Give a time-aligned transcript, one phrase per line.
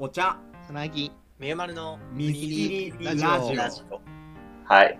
[0.00, 0.38] お茶。
[0.64, 1.10] つなぎ。
[1.40, 3.52] みゆまるの見切りラジオ。
[3.56, 4.00] ラジオ。
[4.64, 4.96] はい。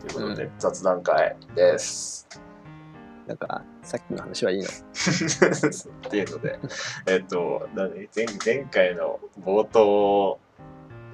[0.00, 2.26] ということで、雑談会です。
[3.28, 4.64] なんかさっきの話はいいの？
[4.64, 6.58] っていうので、
[7.06, 10.40] えっと、前前回の冒頭、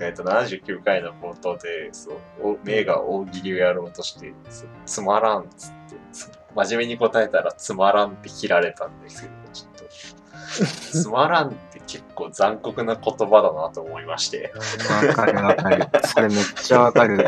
[0.00, 9.84] えっと、79回の冒頭で、そう、お名が大喜利をやろうとして、つつまらんっつって、つ真面目に答えたらつまらんって切られたんですけど、ちょっと、
[10.64, 14.52] つまらんって結構残酷な言葉だなと思いまして。
[15.08, 15.86] わかるわかる。
[16.04, 17.18] それめっちゃわかる。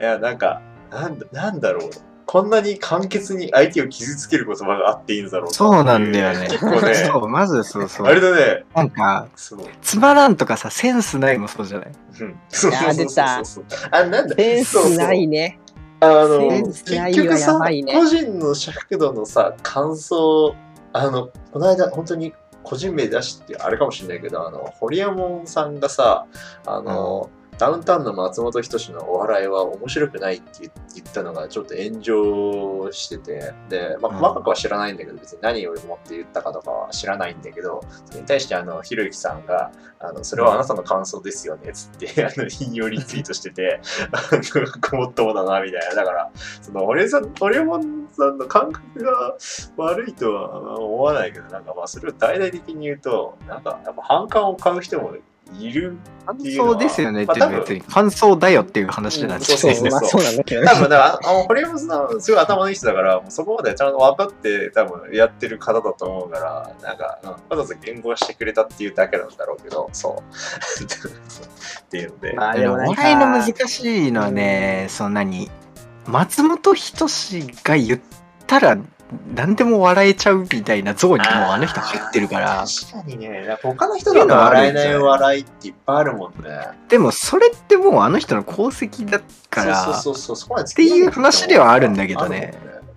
[0.00, 1.90] いや、なんか、なんだなんだろう。
[2.24, 6.46] こんなに簡潔に相手を傷つける言葉があっていいんだろうかそうなんだよね。
[6.48, 8.06] 結構ね、そう、まずそうそう。
[8.06, 9.60] あれだね、なんか、そう。
[9.82, 11.88] つまらんとかさ、センスないもそうじゃない？
[11.88, 14.36] うんそうそうそうあ、なんだ？
[14.36, 15.58] センスないね。
[16.00, 20.54] あの、センスないはや結局さ、ばいね個人の尺度のさ、感想、
[20.92, 26.26] あの、この間、本当に個人名出しって、あれかもしれないけど、あの、ホリエモンさんがさ、
[26.66, 45.94] あの、ダウンタウンの松本人志のお笑いは面白くないって言ったのがちょっと炎上してて、で、まあ、うん細かくは知らないんだけど、別に何を思って言ったかとかは知らないんだけど、それに対して、あの、ひろゆきさんが、あの、それはあなたの感想ですよね、つって、 あの、引用リツイートしてて、 あの、ごもっともだな、みたいな。
[45.94, 49.36] だから、その、俺さん、俺もさんの感覚が
[49.76, 55.14] 悪いとは思わないけど、なんかまあ、それを大々的に言うと、なんか、やっぱ反感を買う人も
[55.58, 57.60] いる感想ですよねってまあ多分。
[57.60, 59.78] 別に感想だよっていう話なんですよね。
[59.78, 60.66] そうそう まあそうなんだけどね。
[60.66, 60.74] 多。
[60.74, 70.22] 分だから、あの、堀山さん、すごい頭のいい人だから、もうそこまでちゃんと分かって、多分やってる方だと思うから、なんか、うんわざわざ言語化してくれたっていうだけなんだろうけど、そう。
[71.82, 75.50] っていうので、まあでも、お笑いの難しいのはね、その何、
[76.06, 78.00] 松本人志が言っ
[78.46, 78.78] たら、
[79.34, 86.48] 何でも笑えちゃうみたいな像にもうあの人入ってるから、確かにね、他の人だと笑えない笑いっていっぱいあるもんね。
[86.88, 92.54] でもそれってもうあの人の功績だから、そうそうそう、そこまでっていう話ではあるんだけどね。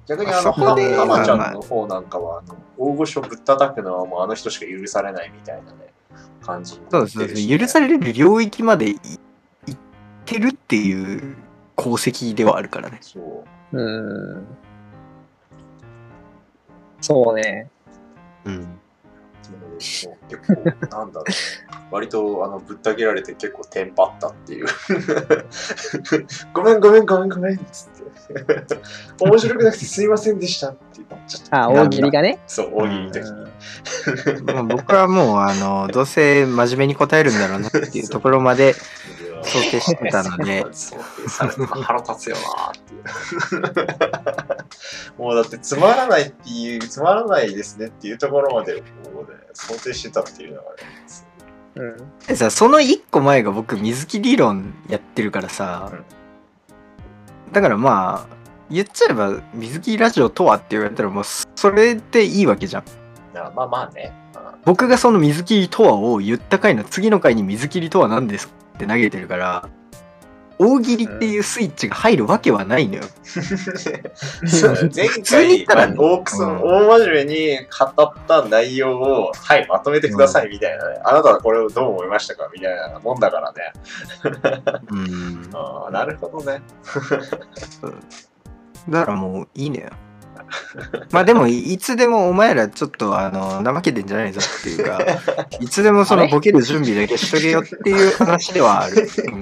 [0.08, 5.94] 逆にあの、そこではまちゃんの方なんかは、あの大御所ぶったたくのはもうあの人しか許されないみたいなね、
[6.42, 9.78] 感じになそうそうってるしね、そう許される領域までいいっ
[10.26, 11.36] てるっていう
[11.78, 13.00] 功績ではあるからね。
[13.02, 13.78] そう。
[13.78, 14.46] うん。
[17.02, 17.70] そうね。
[18.46, 18.80] うん。
[19.78, 20.10] 結
[20.48, 20.54] 構、
[20.88, 21.26] なんだろう。
[21.92, 24.66] 割と、あの、ぶった切られて結構テンパったっていう。
[26.54, 28.06] ごめんごめんごめんごめんっつって。
[29.20, 31.64] 面白くなくてすいませんでしたって言っちゃった。
[31.66, 32.40] あ、大喜利がね。
[32.48, 34.54] そう、大喜利の時に。
[34.54, 38.74] まあ、僕はもう、あの、どうせ真面目に答えるんだろうなっていうところまで
[39.44, 44.55] 想定してたので、想定されて腹立つよなっていう。
[45.18, 48.76] もうだってつまらないっていう、つまらないですねっていうところまで、
[49.14, 50.78] もうね、想定してたっていうのがね、
[51.76, 51.98] うん。
[52.28, 55.92] でさ、その一個前が僕、水木理論やってるからさ、
[57.52, 58.36] だからまあ、
[58.70, 62.84] 言っちゃえば、水木ラジオとはって言われたら、もう、それでいいわけじゃん。
[63.36, 64.14] あまあまあね。
[64.66, 69.70] 僕がその水切りとはを言った回の次の回に水切りとは何ですかって投げてるから、
[70.58, 73.04] 大喜利っていうスイッチが入るわけはないのよ。
[73.24, 77.58] そう 前普通に言回、ったらまあ大くそうん大真面目に
[77.98, 81.00] 語った内容を、はい、まとめてくださいみたいなね。
[81.04, 83.74] あなたはこれをどう思いましたかみたいなもんだからね。
[84.92, 85.50] うん。
[85.92, 86.62] なるほどね。
[88.90, 89.90] だからもういいのよ。
[91.12, 95.00] まあでもいいつでもお前らちょっとあの怠けてんじゃないぞっていうか
[95.60, 99.08] いつでもそのボケる準備だけしとけよっていう話ではある。
[99.26, 99.42] うん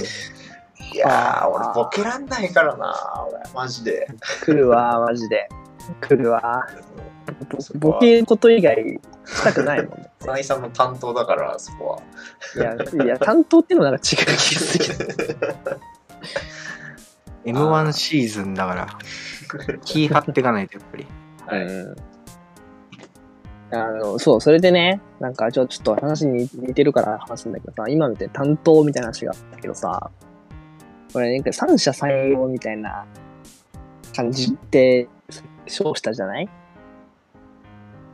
[0.94, 2.94] いやー、俺ボケらんないからな、
[3.28, 4.08] 俺、マジで。
[4.46, 5.50] 来るわ、マジで。
[6.02, 6.68] 来るわ。
[7.76, 8.76] ボケること以外
[9.26, 10.12] したくないもんね。
[10.20, 12.00] つなぎさんの担当だから、そこは。
[12.56, 15.80] いや、いや、担当っていうのはなんか違う気がするけど。
[17.60, 18.88] M1 シーズンだから
[19.84, 21.08] 気張っていかないとやっぱり。
[21.46, 21.66] はい。
[21.66, 21.96] うん。
[23.76, 30.12] あの、そう、それでね、なんかちょちょっと話に似てるから話すんだけどさ、今みたいに担当みたいな話があったけどさ、
[31.14, 33.06] これね、三者採用みたいな
[34.16, 35.08] 感じって
[35.68, 36.50] 称したじゃない？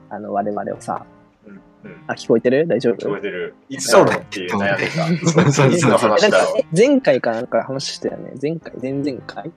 [0.09, 1.05] あの、我々をさ。
[1.47, 2.67] うんうんあ、聞こえてる？
[2.67, 3.07] 大丈夫？
[3.07, 3.55] 聞こえてる。
[3.69, 4.87] いつそうだろうってていう悩んで
[5.25, 5.51] た。
[5.51, 6.57] そ。
[6.75, 8.33] 前回かなんか話したよね。
[8.41, 9.49] 前回、前々回？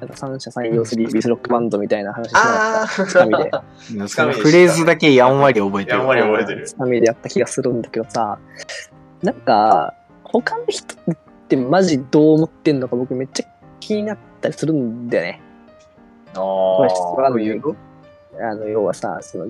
[0.00, 3.06] なんか三者採用するビスロックバンドみたいな話しなかった。
[3.06, 4.40] つかみで。
[4.40, 5.98] フレーズだけやんわり覚えてる。
[5.98, 8.38] やんわり覚えてるつかみでやった気がするんだけどさ、
[9.22, 10.94] なんか、他の人
[11.50, 13.46] ってマジどう思ってんのか僕めっちゃ
[13.80, 15.42] 気になったりするんだよね。
[16.34, 17.26] ああ。
[17.26, 19.48] あの、要はさ、その、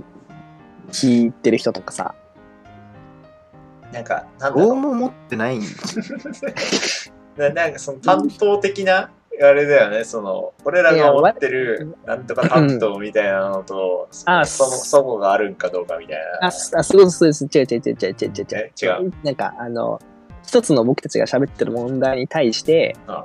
[0.90, 2.14] 聞いてる人とかさ、
[3.92, 4.68] なんか、なんだろう。
[4.68, 5.62] どうも持ってないん？
[7.36, 9.10] ななんかその担当的な、
[9.42, 16.46] あれだよね、その、俺らが持ってるなんとか担当みたいなのと、あそのそこがあるんかどうかみたいな。
[16.46, 17.44] あ、すあそうです、そうです。
[17.44, 19.12] 違う違う違う違う違う違うえ違う。
[19.22, 20.00] なんか、あの、
[20.50, 23.24] 一つの僕たちが喋ってる問題に対してうん、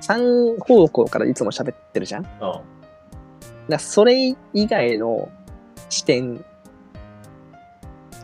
[0.00, 2.22] 三方向からいつも喋ってるじゃん。
[2.22, 3.68] だかうん。
[3.68, 5.30] らそれ以外の
[5.90, 6.36] 視点、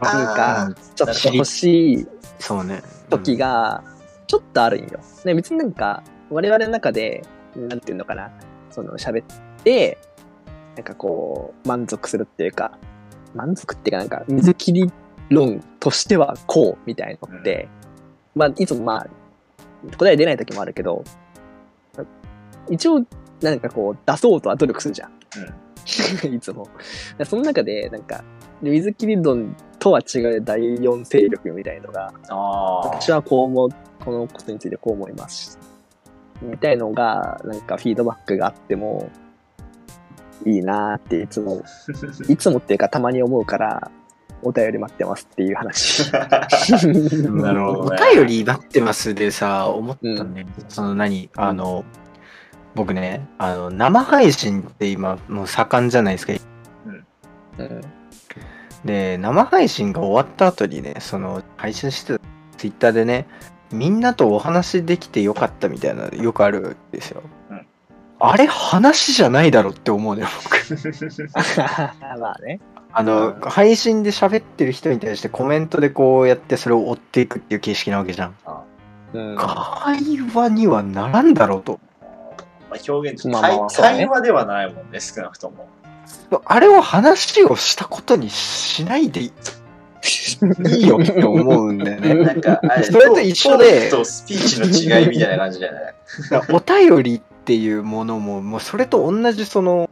[0.00, 2.06] なんかあ、ちょっと欲しい
[2.38, 2.82] そうね。
[3.11, 3.84] 時が、
[4.26, 5.00] ちょっとあるんよ。
[5.25, 7.23] で別になんか、我々の中で、
[7.55, 8.31] なんていうのかな、
[8.70, 9.26] その喋っ
[9.62, 9.99] て、
[10.75, 12.79] なんかこう、満足するっていうか、
[13.34, 14.90] 満足っていうかなんか、水切り
[15.29, 17.69] 論としてはこうみたいのって、
[18.34, 19.06] まあ、いつもまあ、
[19.96, 21.05] 答え出ない時もあるけど、
[22.70, 23.05] 一応、
[23.40, 25.12] なんかこう、出そうとは努力するじゃん。
[26.34, 26.69] いつも。
[27.25, 28.23] その中で、なんか、
[28.61, 32.12] 水切り論とは違う第四勢力みたいのが。
[32.84, 33.69] 私はこう思う、
[34.05, 35.58] このことについてこう思います。
[36.40, 39.11] みたいのが、なんかフィードバックがあっても、
[40.44, 41.62] いいなーっていつも、
[42.29, 43.90] いつもっていうかたまに思うから、
[44.42, 46.10] お便り待ってますっていう話。
[46.12, 50.46] なるほどねお便り待ってますでさ、思ったね。
[50.68, 51.30] その何？
[51.36, 51.84] あの、
[52.74, 56.32] 僕ね、あの、生配信って今、もう盛んじゃないですか。
[57.58, 57.80] うん
[58.84, 62.20] で、生配信が終わった後にね、その、配信してた
[62.56, 63.26] ツイッターでね、
[63.70, 67.22] みんなとお話できてよかったみたいなのよくあるんですよ。
[67.50, 67.66] うん
[68.24, 70.56] あれ話じゃないだろって思うのよ、僕。
[72.20, 72.60] まあね。
[72.94, 78.34] あの、配信で喋ってる人に対してコメントでこうやってそれを追っていくっていう形式なわけじゃん。
[79.14, 79.36] うん。
[79.36, 81.80] 会話にはならんだろうと。
[82.70, 85.68] まあ、表現と、まあまあ対そうね対話ではないもんね、少なくとも。
[86.44, 89.28] あれを話をしたことにしないでいい
[90.88, 92.14] よって思うんだよね。
[92.24, 95.94] なんか、あれそれと一緒でトークとスピーチの違いみたいな感じじゃない？
[96.30, 96.60] だからお
[96.90, 99.88] 便りっていうものも、もうそれと同じその、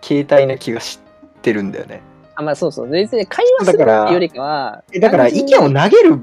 [0.00, 1.00] 形態な気がし
[1.42, 2.00] てるんだよね。
[2.36, 2.88] あ、まあそうそう。
[2.88, 6.20] 別に会話するよりかは、えだから意見を投げる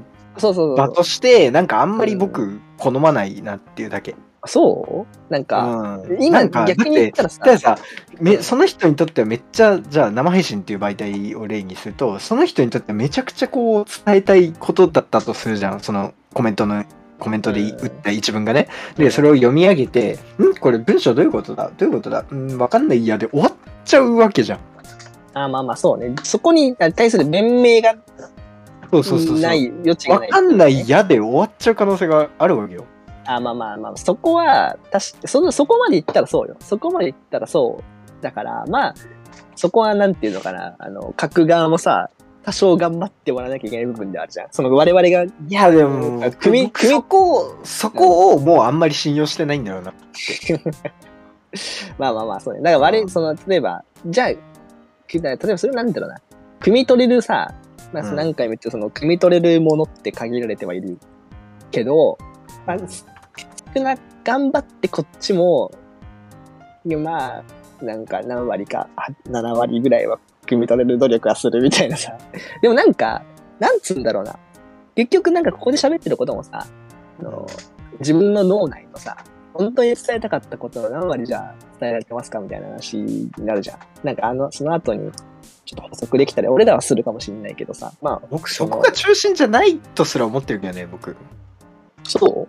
[0.76, 4.16] 場として、なんかあんまり僕好まないなっていうだけ。
[4.46, 5.32] そう？
[5.32, 6.22] なんか、うん。
[6.22, 7.78] 今逆に言ったらさださ
[8.20, 15.80] めその人にとってはめっちゃじゃあ生配信っていう媒体を例にするとその人にとってはめちゃくちゃこう伝えたいことだったとするじゃん。
[15.80, 16.84] そのコメントの
[17.18, 18.68] コメントで打った一文がね。
[18.98, 21.70] でそれを読み上げて「んこれ文章どういうことだ？
[21.78, 22.26] どういうことだ？
[22.30, 22.98] うんわかんない。
[22.98, 23.52] いや」で終わっ
[23.86, 24.58] ちゃうわけじゃん
[25.34, 26.14] あまあまあそうね。
[26.22, 27.94] そこに対する弁明が
[28.90, 30.30] そうそうそうない余地がない。
[30.30, 32.84] わかんないやで終わっちゃう可能性があるわけよ
[33.26, 36.56] あまあまあまあ、そこは、たしそのそこまで言ったらそうよ。
[36.60, 38.22] そこまで言ったらそう。
[38.22, 38.94] だから、まあ、
[39.56, 42.10] そこはなんていうのかな、あの、書く側もさ、
[42.44, 44.48] 多少頑張ってもらわなきゃいけない部分であるじゃん。
[44.50, 49.94] その我々が、いやでも組組そこをそこをもうあんまり信用してないんだよな
[51.98, 52.60] まあまあまあ、そうね。
[52.60, 54.38] だから我々、その、例えば、じゃあ、く
[55.20, 56.20] 例えばそれなんだろうな、
[56.60, 57.54] 汲み取れるさ、
[57.92, 60.98] まあ、うん何回も言ってるその、汲み取れるものって限られてはいる
[61.70, 62.18] けど、
[62.66, 62.76] まあ、
[63.74, 65.70] 少な、頑張ってこっちも、
[66.84, 67.44] まあ、
[67.84, 72.16] なんか何割か、あ7割ぐらいは汲み取れる努力はするみたいなさ。
[72.62, 73.22] でもなんか、
[73.58, 74.38] なんつうんだろうな。
[74.94, 76.66] 結局なんかここで喋ってることもさ、
[77.20, 77.46] あの
[78.00, 79.16] 自分の脳内のさ、
[79.54, 83.78] 本当に伝えたかったことの何割じゃあ伝えられてますかみたいな話になるじゃん。
[84.02, 85.10] なんかあの、その後に
[85.64, 91.16] ちょっと補足できたり、俺らはするかもしれないけどさ、まあ、僕そこが中心じゃないとすら思ってるけどね僕。
[92.02, 92.48] そ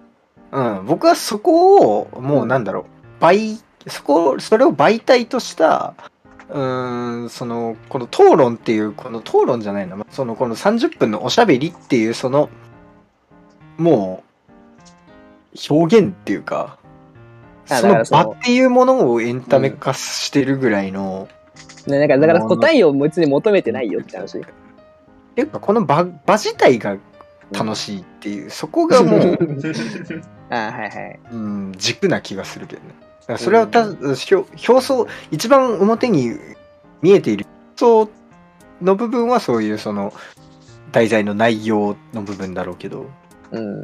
[0.52, 0.60] う。
[0.60, 2.86] ん僕はそこをもうなんだろう。
[3.20, 3.58] 倍
[3.88, 5.94] そこそれを媒体とした
[6.50, 9.98] うーんそのこの討論っていうこの討論じゃないな。
[10.10, 12.50] そのこの30分のおしゃべりっていうその
[13.78, 14.24] も
[15.54, 16.85] う表現っていうかあ
[17.66, 21.28] その場っていうものをエンタメ化してるぐらいの、
[21.88, 21.92] う。
[21.92, 24.40] ね、なんかだから答えを別に求めてないよって話。
[24.40, 24.42] っ
[25.36, 26.98] ていうかこの場場自体が
[27.52, 29.38] 楽しいっていう、そこがもう
[30.50, 31.20] あはいはい。
[31.32, 32.90] うん、軸な気がするけどね。
[33.22, 36.38] だからそれはた、表表層、一番表に
[37.02, 37.46] 見えている
[37.80, 38.10] 表層
[38.82, 40.14] の部分はそういうその
[40.92, 43.06] 題材の内容の部分だろうけど、
[43.52, 43.82] うん。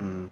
[0.00, 0.30] うん、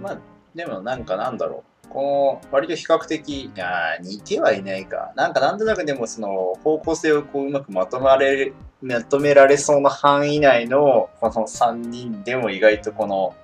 [0.00, 0.18] まあ、
[0.54, 1.75] でもなんかなんだろう。
[1.96, 5.14] この割と比較的、いや似てはいないか。
[5.16, 13.34] なんかなんとなくでもその方向性をこううまくまとまれまとめられそうな範囲内のこの3人でも意外とこの、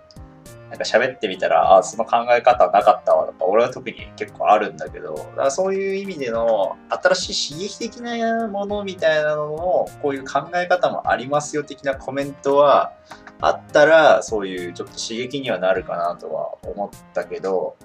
[0.68, 12.92] なんか喋ってみたら、あ、その考え方なかったわとか、俺は特に結構あるんだけど、だからそういう意味での新しい刺激的なものみたいなのも、こういう考え方もありますよ的なコメントは
[13.40, 17.76] あったら、そういうちょっと刺激にはなるかなとは思ったけど、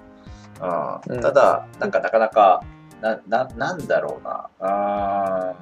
[0.60, 2.62] うただ、なんかなかなか、
[3.00, 4.48] な、な、なんだろうな。
[4.60, 5.54] あ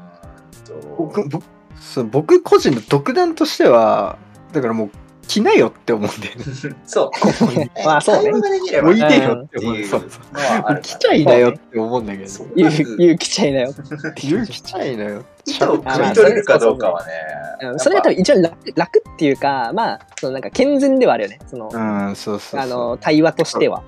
[0.66, 1.44] と、僕僕
[1.80, 4.16] そう僕個人の独断としては
[4.52, 4.90] だからもう
[5.28, 6.44] 着なよって思うんだよね。
[6.86, 7.10] そう。
[7.84, 8.30] まあそうね。
[8.30, 8.48] 置
[8.96, 9.76] いてよっってて思う。
[9.76, 10.34] いうのそうそう。
[10.34, 12.48] はある着ちゃいなよって思うんだけどそう。
[12.54, 13.74] 言う、言う来ちゃいなよ。
[14.22, 17.12] 言う着ちゃいなよ意図 を汲み取れるかどうかはね。
[17.62, 21.38] うんそれが多分一応楽楽っていうか、まあ、そのなんか健全ではあるよね。
[21.46, 21.78] その、う
[22.10, 22.60] んそうそうそう。
[22.60, 23.82] あの、対話としては。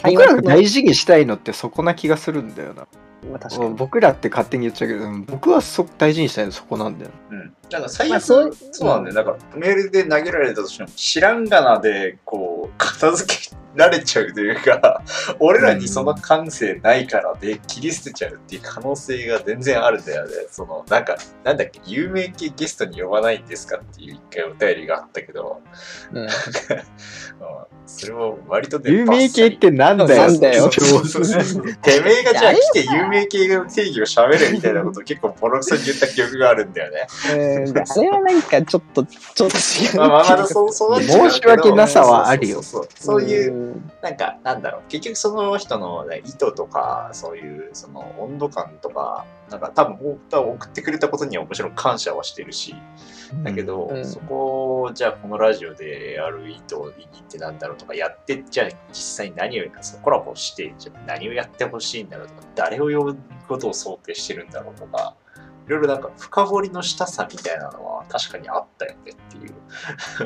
[0.00, 2.86] 対僕ら大事にしたいのってそこな気がするんだよな
[3.30, 3.74] まあ確かに。
[3.74, 7.54] 僕らって勝手に言っちゃうけどうん僕はそ大事にしたいのそこなんだようん。
[7.70, 9.14] なんか最悪、まあそうそうなんだよ。
[9.16, 15.02] なんかメールで投げられたとしても、知らんがなで、こう、片付けられちゃうというか、
[15.38, 20.32] 俺らにその感性ないからで切り捨てちゃうっていう可能性が全然あるんだよね。
[20.50, 25.60] その、なんか、なんだっけ、有名系ゲストに呼ばないんですかっていう一回お便りがあったけど、
[26.12, 26.28] うんうん
[27.96, 30.26] それも割とね有名系ってなんだよ。
[30.26, 30.68] なんだよ。
[30.70, 30.80] て
[32.00, 37.06] めえがじゃあ来て有名系の定義を喋れみたいなことを結構ボロクソに言った記憶があるんだよね。
[37.32, 39.96] うんあれはなんかちょっと、ちょっと違う。
[39.98, 42.62] まあまあまだそうそう申し訳なさはあるよ。
[42.62, 43.20] そうそうそう。
[43.20, 43.90] そういう、うん。
[44.02, 52.74] なんか、なんだろう、結局その人の、ね、意図とか、そういうその温度感とか、なんか多分多分送ってくれたことにはもちろん感謝はしてるし、
[53.42, 54.04] だけど、うん。
[54.04, 63.18] そこをじゃあこのラジオでやる意図、意義ってなんだろうとか、やって、じゃあ実際に何を、そのコラボして、じゃあ何をやってほしいんだろうとか、誰を呼ぶ
[63.48, 65.14] ことを想定してるんだろうとか、
[65.66, 69.54] いろいろなんか深掘りのしたさみたいなのは確かにあったよねっていう。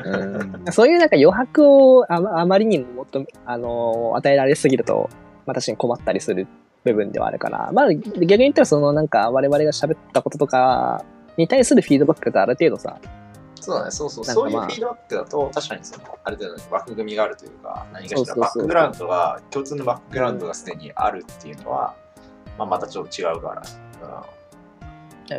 [0.03, 5.09] うんそういうなんか余白をあまあまりにももっと、あの与えられすぎると、
[5.45, 6.47] まあ確かに困ったりする
[6.83, 11.05] 部分ではあるから、まあ逆に言ったらそのなんか我々が喋ったこととか
[11.37, 12.99] に対するフィードバックってある程度さ、
[13.65, 18.41] そうだね、そうそう、まあそういうフィードバックだと、確かにその、ある程度の枠組みがあるというか、何かしらそうそうそう。
[18.41, 21.95] バックグラウンドが、共通のバックグラウンドがすでにあるっていうのは、
[22.59, 23.63] まあ、またちょっと違うから。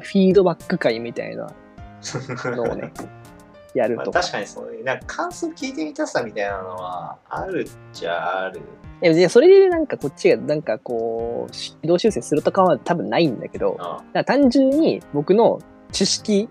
[0.00, 2.92] フィードバック会みたいなうんのをね、
[3.74, 4.20] やるまあ、とか。
[4.20, 8.60] 確かにそういう、なんか感想聞いてみたさみたいなのは、あるっちゃある。
[9.02, 13.78] いやそれでなんかこっちがなんかこう、軌道修正するとかは多分ないんだけど、うん。
[13.78, 15.60] だから単純に僕の
[15.92, 16.48] 知識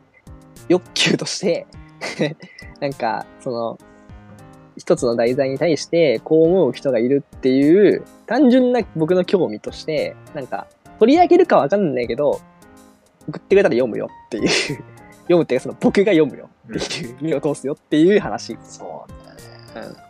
[0.69, 1.67] 欲求として、
[2.79, 3.79] なんか、その、
[4.77, 10.67] 一つの題材に対してこう思う人がいるっていう、単純な僕の興味として、なんか、
[10.99, 12.41] 取り上げるかわかんないけど、
[13.27, 14.47] 送ってくれたら読むよっていう、
[15.25, 18.57] 読むっていうかその僕が読むよっていう、目を通すよっていう話。
[18.63, 19.95] そうだよね。
[19.99, 20.05] うん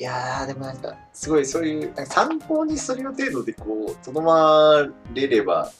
[0.00, 5.72] いやー、でもなんか、すごいそういう、参考にする程度でこう、とどまれれば、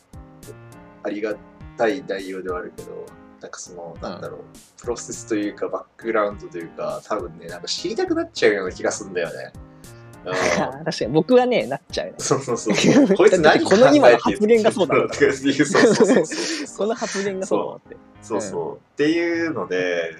[1.04, 1.36] ありが
[1.78, 3.06] たい内容ではあるけど、
[3.40, 4.40] なんかその、なんだろう、
[4.80, 9.52] プロセスというか、バックグラウンドというか、多分ね、なんか知りたくなっちゃうような気がするんだよね。
[10.26, 12.14] うん確かに僕はね、なっちゃうね。
[12.18, 12.74] そうそうそう。
[13.16, 15.66] こいつ何この今の発言がそうだとかっていう
[16.76, 17.96] この発言がそうだなって。
[18.20, 18.76] そうそう。
[18.76, 20.16] っていうので、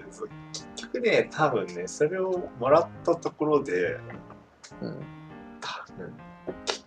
[0.53, 3.99] 結局ね、多分ね、それをもらったところで、
[4.81, 4.97] うん
[5.61, 6.28] 多分結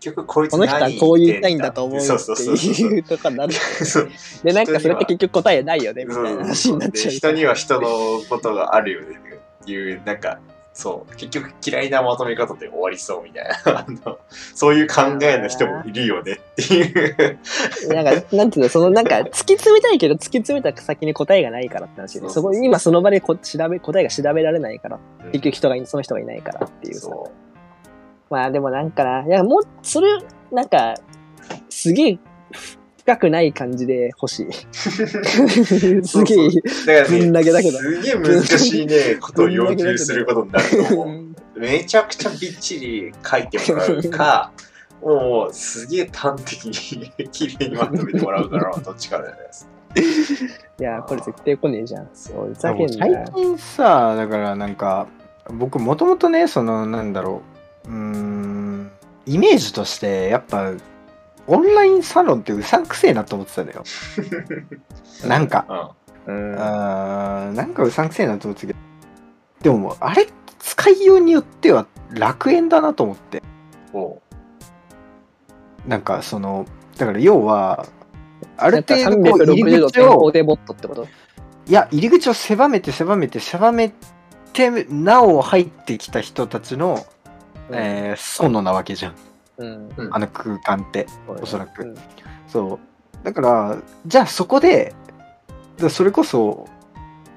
[0.02, 3.54] 局こいつこの人は何こう言いたいんだと思うそうそうそうっていうとかになる。
[4.44, 7.12] で、なんかそれって結局答えないよね、みたいな話になっちゃう。
[7.12, 7.90] で人には人の
[8.30, 9.08] ことがあるよね
[9.62, 10.40] っていう、なんか、
[10.74, 14.18] そう、結局嫌いなまとめ方で終わりそうみたいな、あの
[14.56, 17.40] そういう考えの人もいるよねっていう。
[17.94, 25.00] なんか、なんていうの、そのなんか、突き詰めたいけど、突き詰めた先に答えがないからって話で、そこ、今その場でこ調べ、答えが調べられないから、
[25.34, 27.02] 結局人がい、その人がいないからっていうさ。
[27.02, 27.32] そ
[28.32, 30.08] まあでもなんかな、いや、もう、それ、
[30.52, 30.96] なんか、
[31.70, 32.20] すげえ、
[33.00, 34.48] 深くない感じで欲しい。
[34.74, 36.52] すげえ、う。
[36.88, 41.08] だからぶん投げだけどすげえ難しいね、ことを要求することになると思う。
[41.08, 44.52] う んめちゃくちゃびっちり書いてもらうか、
[45.04, 49.38] もうすげえ端的に綺麗にまとめてもらうから、どっちかだよね。
[50.80, 52.10] いや、これ絶対来ねえじゃん。
[52.14, 53.26] そう、ふざけんな最よ。
[53.36, 55.08] 近さだからなんか
[55.50, 57.42] 僕もともとねそのなんだろ
[57.92, 58.92] うん。
[59.26, 60.72] イメージとしてやっぱ
[61.48, 63.84] オンラインサロンってうさんくせえなと思ってたのよ。
[65.28, 65.94] なんか。
[66.26, 66.56] うん。
[66.56, 68.80] なんかうさんくせえなと思ってたけど。
[69.62, 70.28] でもあれ
[70.60, 73.44] 使いようによっては楽園だなと思って。
[73.94, 74.22] お
[75.88, 76.66] なんかその
[76.98, 77.86] だから要は
[78.58, 81.08] ある程度こう入360度り口を
[81.68, 83.92] いや入り口を狭めて狭めて狭め
[84.54, 87.06] てなお入ってきた人たちの、
[87.74, 89.16] えー、園なわけじゃん。
[89.58, 89.90] うん。
[89.98, 91.40] うんあの空間ってそうだね。
[91.44, 91.84] おそらく。
[91.84, 91.96] うん。
[92.48, 92.80] そ
[93.22, 93.26] う。
[93.26, 94.94] だからじゃあそこで
[95.78, 96.68] だそれこそ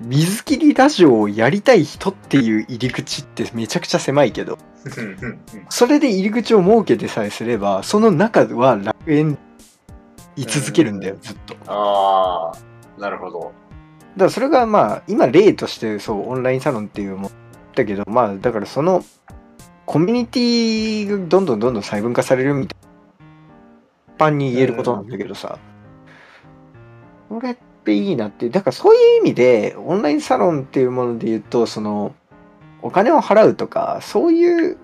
[0.01, 4.59] 水切りラジオをやりたい人っていう入り口ってめちゃくちゃ狭いけど
[5.69, 9.39] それで入り口を設けてさえすればその中は楽園
[10.37, 11.55] 居続けるんだよずっと。
[11.55, 13.53] だかああ、なるほど。
[14.17, 17.31] らそれがまあ今例としてそうオンラインサロンっていうも
[17.75, 19.05] だけどまあだからその
[19.87, 22.79] コミュニティがどんどんどんどん細分化されるみたい
[24.19, 25.59] な一般に言えることなんだけどさ、
[27.29, 28.49] これっていいなって。
[28.49, 32.15] だからそういう意味でオンラインサロンっていうもので言うとその
[32.83, 34.79] お金を払うとかそういう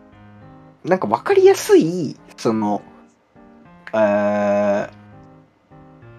[0.84, 2.82] なんか分かりやすいその
[3.92, 5.00] えー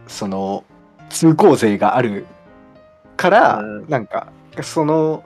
[0.07, 0.65] その
[1.09, 2.25] 通行税がある
[3.15, 3.89] から、うん。
[3.89, 5.23] なんかその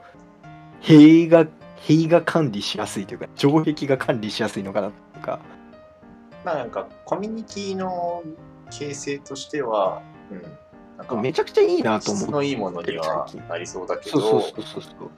[0.81, 1.47] 塀が
[1.85, 5.39] 塀が管理しやすいというか城壁が管理しやすいのかなとか。
[6.43, 8.23] まあなんか、コミュニティの
[8.69, 10.01] 形成としては、
[10.31, 10.41] うん。
[10.97, 15.09] なんか、めちゃくちゃいいなと思う質のいいものにはなりそうだけど、そうそうそうそうそう。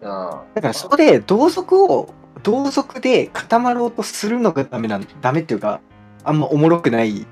[0.00, 0.54] うん。
[0.54, 5.80] だからそこで同族を同族で固まろうとするのがダメなんダメっていうか
[6.24, 7.26] あんまおもろくないっ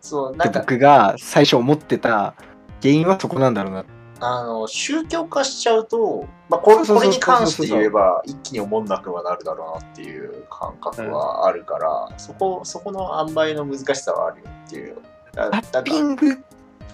[0.00, 2.34] そう、てなんか、僕が最初思ってた
[2.82, 3.84] 原因はそこなんだろうな
[4.24, 14.96] あの、宗教化しちゃうと、まあ、これこれに関して言えば、一気に思んなくはなるだろうなっていう感覚はあるから、そこ、そこの塩梅の難しさはあるよっていう。
[15.32, 16.36] だザッピだング？
[16.36, 16.42] か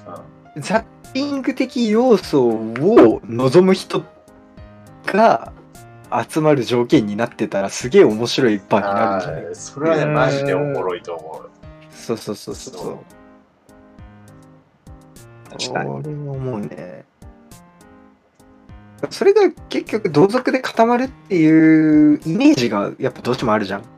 [0.07, 0.23] ら
[0.63, 4.03] ザッピング的要素を望む人
[5.05, 5.53] が
[6.27, 9.55] 集まる条件になってたらすげえ面白いパーになるんじゃない？
[9.55, 11.51] それはね、マジでおもろいと思う。
[11.91, 12.99] そうそうそうそうそう。
[15.51, 15.91] 確かに。
[15.91, 17.05] 俺も思うね
[19.11, 23.98] それが結局同族で固まるっていうイメージがやっぱどうしてもあるじゃん。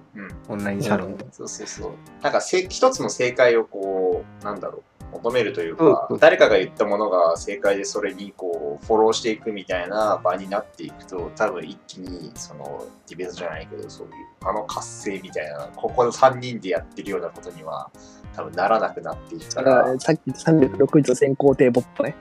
[0.50, 1.92] オンラインサロンで、そうそうそう。
[2.23, 17.91] なんかせ、一つの正解をこう、なんだろう、求めるというそうそう、か誰かが言ったものが正解でそれにこう、フォローしていくみたいな場になっていくと、多分一気に、その、ディベートじゃないけど、そういう、あの活性みたいな、ここの3人でやってるようなことには、
[18.34, 22.17] 多分ならなくなっていくかだからら、さっき言った360度先行艇ボットね。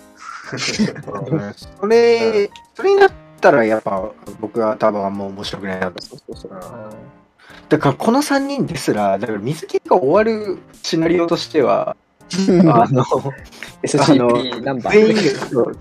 [0.51, 0.55] う
[1.35, 6.51] んそれそれになったらやっぱ僕は多分あんま面白くないなとそうそうそう。
[7.69, 11.95] だからこの3人ですらだから水切りが終わるシナリオとしては
[12.31, 13.03] あの
[13.83, 15.49] SCP ナンバ全員ー。
[15.49, 15.75] そう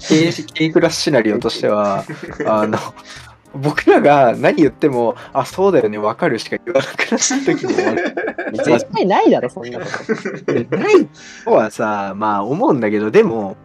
[0.55, 2.05] K, クラスシナリオとしては
[2.47, 2.79] あの
[3.55, 8.15] 僕らが何言ってもあそうだよね分かるしか言わなくなった時に終わる
[8.65, 9.87] 絶対ないだろ、そんなこ
[10.47, 10.53] と。
[10.53, 11.07] でない
[11.45, 13.57] とはさまあ思うんだけどでも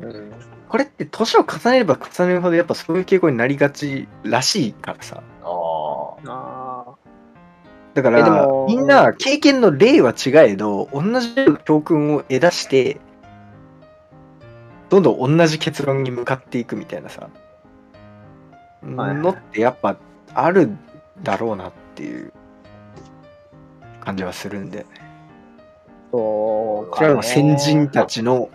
[0.00, 0.32] うん
[0.68, 5.48] これって年を重ねれば重ねるほどやっぱそういう傾向になりがちらしいからさあ
[6.26, 6.55] あ。
[8.00, 13.00] あだからもみんな経験の例は違えど同じ教訓を得出して
[14.88, 17.28] どんどん同じ結論に向かっていくみたいなさ
[18.82, 19.96] はいのってやっぱ
[20.34, 20.70] ある
[21.22, 22.32] だろうなっていう。
[24.06, 24.82] 感じはするんで。
[24.82, 24.84] ー
[26.12, 28.48] そうこれはもう先人たちの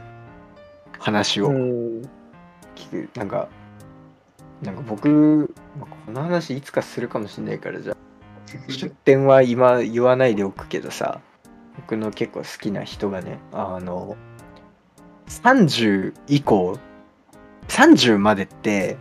[0.97, 2.01] 話をうん。
[2.75, 3.19] 聞く。
[3.19, 3.49] なんか
[4.61, 7.97] なんか僕まあこの話いつかするかもしれないからじゃあ
[8.67, 11.21] 出典は今言わないでおくけどさ
[11.77, 14.17] 僕の結構好きな人がねあの
[15.27, 16.77] 30以降
[17.67, 18.97] 30までって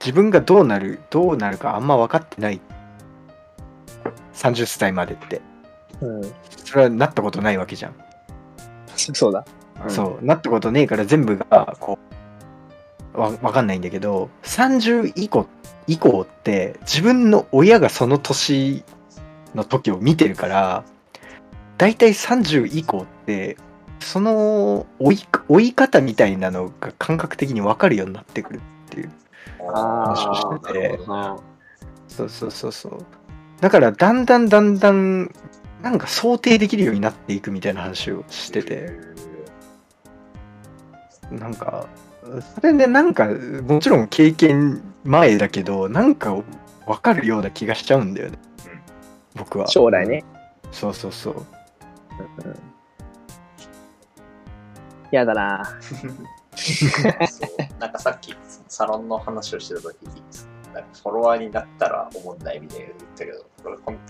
[0.00, 2.60] 自分がどうなるどうなるかあんま分かってない
[4.32, 5.42] 30歳までって
[6.00, 6.32] うん。
[6.64, 7.94] それはなったことないわけじゃん
[8.96, 9.44] そうだ。
[9.84, 11.98] うんそう、なったことねえから全部が、こ
[13.14, 15.46] う、わ、わかんないんだけど、30以降、
[15.88, 18.84] 以降って、自分の親がその年
[19.54, 20.84] の時を見てるから、
[21.78, 23.56] だいたい30以降って、
[23.98, 29.10] その追い、追い方みたいなのが感覚的にわかるようになってくるっていう。
[29.74, 31.00] あ話をしてて
[32.08, 33.06] そうそうそうそう。
[33.60, 35.32] だから、だんだんだんだん、
[35.82, 38.92] なんか想定できるようになっていくみたいな話をしてて。
[41.30, 41.86] なんか、
[42.22, 46.34] それでなんか、もちろん経験前だけど、なんか
[46.86, 48.38] 分かるような気がしちゃうんだよね。
[49.34, 49.66] 僕は。
[49.68, 50.24] 将来ね。
[50.72, 51.46] そうそうそう。
[55.10, 55.78] やだな。
[55.80, 55.96] そ
[57.06, 58.34] うなんかさっき
[58.68, 60.22] サロンの話をしてた時に
[60.74, 63.46] なんかフォロワーになったら思んないみたいな言ったけど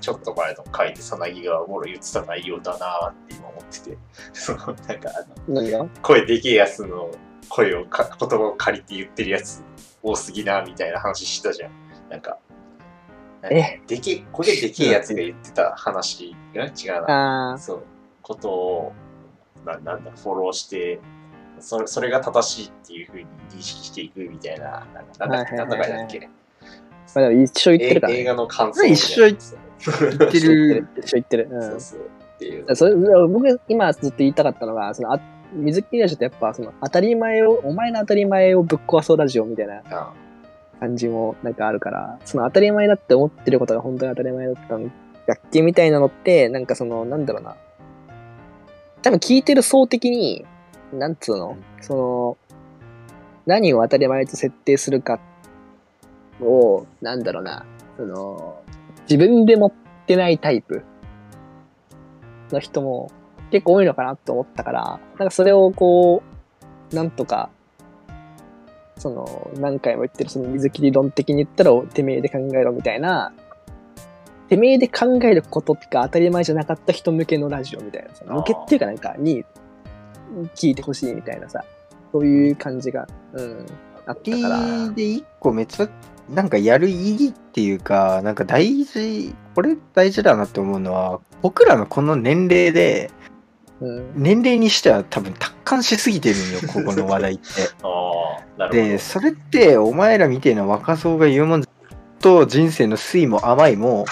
[0.01, 3.99] ちょっと前の回でさなぎがおもろい言ってた内容だなって今思ってて
[4.33, 5.11] そのなんか
[5.49, 7.11] あの声でけえやつの
[7.49, 9.63] 声をか言葉を借りて言ってるやつ
[10.03, 11.73] 多すぎなみたいな話してたじゃん
[12.11, 12.39] なんか、
[13.43, 13.81] え？
[13.87, 17.07] でけこれでけえやつが言ってた話が違う？
[17.07, 17.57] な。
[17.59, 17.83] そう、
[18.23, 18.93] ことを、
[19.67, 21.01] ななんだ、フォローして、
[21.61, 26.29] それそれが正しいっていうふうに認識していくみたいな、なんかなんだっけ、なんだかだっけ？
[27.15, 28.19] まあでも一緒言ってるから、ね。
[28.19, 30.89] え映画の感想一緒言っ言言ってる。
[30.97, 31.49] 一緒言ってる。
[31.51, 31.63] うん。
[31.63, 32.01] そうそう。
[32.01, 32.77] っていう。
[32.77, 35.21] それ僕、今ずっと言いたかったのが、そのあ
[35.53, 40.13] 水木ラジオってやっぱその当たり前を、お前の当たり前をぶっ壊そうラジオみたいなあ
[40.81, 44.89] 感じもなんかあるから、その当たり前だって思ってることが本当に当たり前だったん
[45.27, 47.57] だっけみたいなのって、なんかその、なんだろうな。
[49.03, 50.45] 多分聞いてる層的に、
[50.93, 52.37] なんつうの、その、
[53.47, 55.21] 何を当たり前と設定するか
[56.41, 57.65] を、なんだろうな、
[57.97, 58.63] その、
[59.09, 59.73] 自分で持っ
[60.07, 60.83] てないタイプ
[62.51, 63.11] の人も
[63.51, 66.23] 結構多いのかなと思ったから、なんかそれをこ
[66.93, 67.51] う、なんとか、
[68.97, 73.33] その、何回も言ってるその水切り論的に言ったら、てめえで考えろみたいな、
[74.49, 79.45] てめえで考えることってか当たり前じゃなかった人向けのラジオみたいなさ、向けっていうかなんかに
[80.55, 81.65] 聞いてほしいみたいなさ、
[82.13, 83.67] そういう感じが、うん、
[84.07, 84.91] あったから。
[84.91, 85.89] で一個めっちゃ
[86.31, 93.18] なんかやる意義っていうかなんか大事これ大事だなって思うのは僕らのこの年齢でうん、
[93.81, 97.45] 年齢にしては多分達観しすぎてるんよ ここの話題って。
[98.73, 101.65] でそれってお前らみたいな若造が言うもん
[102.21, 104.05] と人生の酸いも甘いも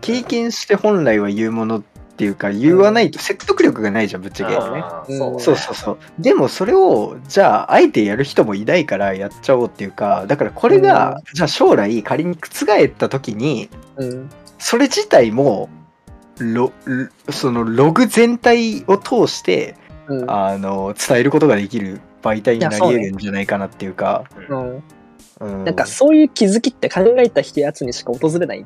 [0.00, 1.82] 経験して本来は言うものっ
[2.14, 4.54] ていうか言わないと説得力がないじゃんぶっちゃけ。
[4.54, 4.60] うん。
[4.60, 5.40] あーそうね。
[5.40, 5.98] そうそうそう。
[6.18, 15.68] でもそれを、じゃあ、あえてやる人もいないからやっちゃおうっていうか、だからこれが、じゃあ将来仮に覆った時に、うん、それ自体も、
[16.38, 19.76] ロロそのログ全体を通して、
[20.08, 24.74] うん、あの、伝えることができる媒体になり得るんじゃないかなっていうか、うん。
[24.76, 28.64] うんなんかそういう気づきって考えたやつにしか訪れない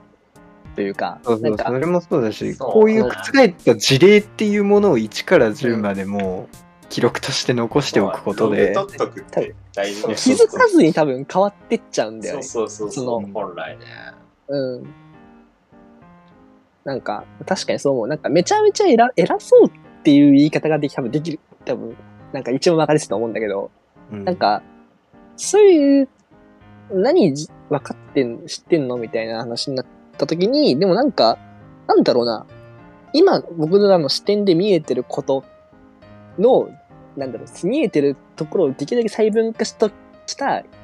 [0.74, 6.48] というか、そうそう、なんかそれもそうだし、こういう覆った事例っていうものを1から10までも
[6.90, 10.14] 記録として残しておくことで、ログ取っとくって大事ね。
[10.16, 12.68] 気づかずに多分変わってっちゃうんだよそうね。
[12.68, 13.84] そうそうそう、本来ね。
[14.48, 14.86] うん。
[16.86, 18.08] なんか、確かにそう思う。
[18.08, 19.70] なんか、めちゃめちゃ偉偉そうっ
[20.04, 21.40] ていう言い方ができ、多分できる。
[21.64, 21.96] 多分、
[22.32, 23.72] なんか一番分かりやすいと思うんだけど、
[24.12, 24.62] うんなんか、
[25.36, 26.08] そういう、
[26.92, 31.38] 何じ分かってん、知ってんのみたいな話になった時に、でもなんか、
[31.88, 32.46] なんだろうな。
[33.12, 35.42] 今、僕らの視点で見えてること
[36.38, 36.68] の、
[37.16, 39.90] なんだろう、見えてるところをできるだけ細分化した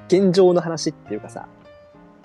[0.08, 1.46] 現状の話っていうかさ、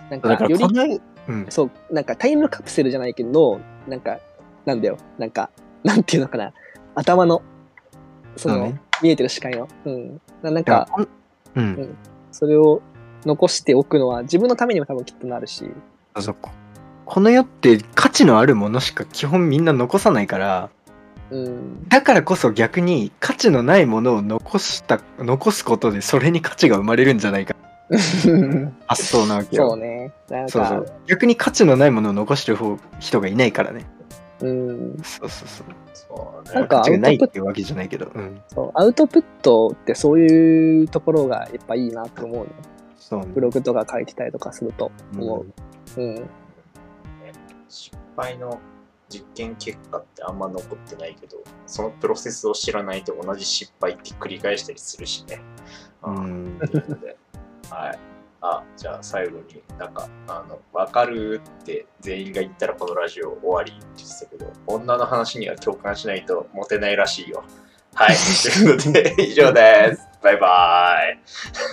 [0.10, 4.20] なんかだか、らよりうん、そう、なんかタイムカプセルじゃないけど、なんか、
[4.66, 5.50] なんだよ、なんか、
[5.84, 6.54] なんていうのかな、
[6.96, 7.42] 頭の、
[8.36, 9.68] その、ね見えてる視界の。
[9.86, 10.22] うん。
[10.42, 11.08] ななんか、だからこん
[11.56, 11.98] うん、
[12.32, 12.82] それを
[13.26, 15.66] 残しておくのは自分のためにも多分きっとなるし。
[16.16, 16.52] そうそうこ
[17.06, 20.70] この世って価値のあるものしか基本みんな残さないから
[21.32, 21.88] うん。
[21.88, 27.56] だからこそ逆に価値のないものを残した残すことでそれに価値が生まれるんじゃないか
[28.88, 30.12] 発想なわけよそうね。
[30.30, 33.86] なんか、そうそう逆に価値のないものを残してる方人がいないからね
[34.42, 34.98] うん。
[35.04, 36.54] そうそうそうそうね。
[36.54, 42.52] なんか価値がないっていうわけじゃないけどうんそうアウトプットってそういうところがやっぱいいなと思うね。
[42.98, 45.46] そうねブログとか書いてたりとかすると思
[45.98, 46.08] うんう。
[46.08, 46.30] うん。
[47.70, 48.60] 失敗の
[49.10, 55.42] 実験結果ってあんま残ってないけど、そのプロセスを知らないと同じ失敗って繰り返したりするしね。
[56.04, 56.60] ううん
[57.70, 58.00] はい。
[58.42, 67.44] あ、じゃあ最後になんか、あの、わかるって全員が言ったらこのラジオ終わりって言ってたけど、女の話には共感しないとモテないらしいよ。
[67.96, 68.16] はい。
[68.44, 70.02] ということで、以上です。
[70.22, 70.98] バイバ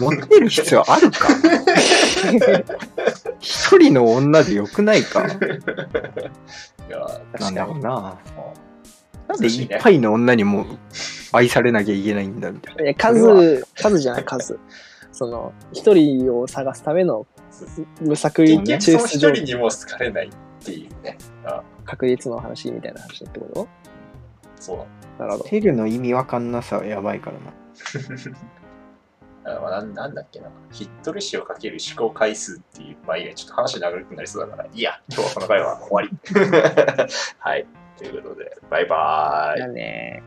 [0.00, 0.02] イ。
[0.02, 1.28] 持ってる必要あるか？
[3.40, 5.26] 一人の女でよくないか？
[5.26, 7.90] いや、なんだろうな
[8.36, 8.54] も
[9.28, 10.66] なんでいっぱいの女にも
[11.32, 12.88] 愛されなきゃいけないんだみたいな。
[12.90, 14.58] え数、数じゃない数。
[15.14, 17.26] その、一人を探すための
[18.00, 20.30] 無作抽出状その一人にも好かれないっ
[20.64, 21.16] ていうね。
[21.44, 23.68] あ確率の話みたいな話ってこと？
[24.56, 25.44] そうなるほど。
[25.44, 27.52] テルの意味わかんなさはやばいからな。
[29.56, 30.48] あまあなんなんだっけな。
[30.72, 36.10] ヒットルシをかける思考回数っていう、まあいいや、ちょっと話長くなりそうだから、いいや、今日はこの回は終わり。
[37.38, 37.66] はい。
[37.98, 39.60] ということで、バイバーイ。
[39.60, 40.22] だね。